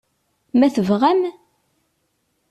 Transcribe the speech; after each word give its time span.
Ma 0.57 0.67
tebɣam? 0.75 1.21